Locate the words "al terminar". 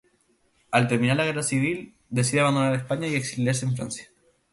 0.71-1.15